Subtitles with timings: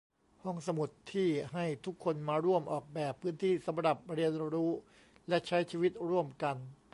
[0.43, 4.71] ห้องสมุดที่ให้ทุกคนมาร่วมออกแบบพื้นที่สำหรับเรียนรู้
[5.27, 6.55] และใช้ชีวิตร่วมกัน